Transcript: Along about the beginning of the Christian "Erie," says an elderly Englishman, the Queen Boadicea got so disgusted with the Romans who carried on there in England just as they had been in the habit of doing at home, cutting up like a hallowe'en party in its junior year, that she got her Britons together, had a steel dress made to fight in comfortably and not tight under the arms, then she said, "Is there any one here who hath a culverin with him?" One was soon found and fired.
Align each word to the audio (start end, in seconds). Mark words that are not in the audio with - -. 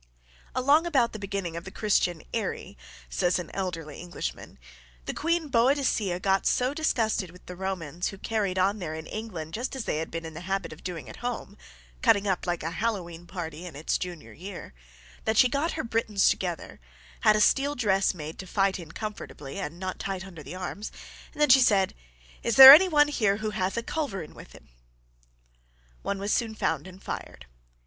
Along 0.55 0.87
about 0.87 1.13
the 1.13 1.19
beginning 1.19 1.55
of 1.55 1.63
the 1.63 1.69
Christian 1.69 2.23
"Erie," 2.33 2.75
says 3.07 3.37
an 3.37 3.51
elderly 3.53 3.99
Englishman, 4.01 4.57
the 5.05 5.13
Queen 5.13 5.47
Boadicea 5.47 6.19
got 6.19 6.47
so 6.47 6.73
disgusted 6.73 7.29
with 7.29 7.45
the 7.45 7.55
Romans 7.55 8.07
who 8.07 8.17
carried 8.17 8.57
on 8.57 8.79
there 8.79 8.95
in 8.95 9.05
England 9.05 9.53
just 9.53 9.75
as 9.75 9.85
they 9.85 9.99
had 9.99 10.09
been 10.09 10.25
in 10.25 10.33
the 10.33 10.41
habit 10.41 10.73
of 10.73 10.83
doing 10.83 11.07
at 11.07 11.17
home, 11.17 11.55
cutting 12.01 12.27
up 12.27 12.47
like 12.47 12.63
a 12.63 12.71
hallowe'en 12.71 13.27
party 13.27 13.63
in 13.67 13.75
its 13.75 13.99
junior 13.99 14.33
year, 14.33 14.73
that 15.25 15.37
she 15.37 15.47
got 15.47 15.73
her 15.73 15.83
Britons 15.83 16.29
together, 16.29 16.79
had 17.19 17.35
a 17.35 17.39
steel 17.39 17.75
dress 17.75 18.15
made 18.15 18.39
to 18.39 18.47
fight 18.47 18.79
in 18.79 18.91
comfortably 18.93 19.59
and 19.59 19.77
not 19.77 19.99
tight 19.99 20.25
under 20.25 20.41
the 20.41 20.55
arms, 20.55 20.91
then 21.33 21.49
she 21.49 21.61
said, 21.61 21.93
"Is 22.41 22.55
there 22.55 22.73
any 22.73 22.87
one 22.87 23.09
here 23.09 23.37
who 23.37 23.51
hath 23.51 23.77
a 23.77 23.83
culverin 23.83 24.33
with 24.33 24.53
him?" 24.53 24.69
One 26.01 26.17
was 26.17 26.33
soon 26.33 26.55
found 26.55 26.87
and 26.87 27.03
fired. 27.03 27.45